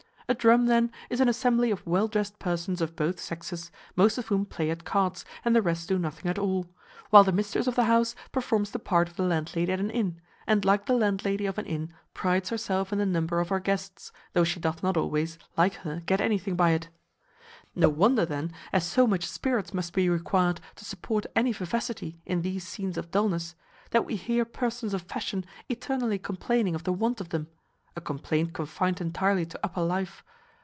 [0.29, 4.27] A drum, then, is an assembly of well dressed persons of both sexes, most of
[4.27, 6.67] whom play at cards, and the rest do nothing at all;
[7.09, 10.21] while the mistress of the house performs the part of the landlady at an inn,
[10.47, 14.13] and like the landlady of an inn prides herself in the number of her guests,
[14.31, 16.87] though she doth not always, like her, get anything by it.
[17.75, 22.41] No wonder then, as so much spirits must be required to support any vivacity in
[22.41, 23.53] these scenes of dulness,
[23.89, 27.49] that we hear persons of fashion eternally complaining of the want of them;
[27.93, 30.23] a complaint confined entirely to upper life.